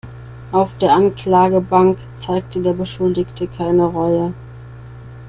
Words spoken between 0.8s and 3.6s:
Anklagebank zeigte der Beschuldigte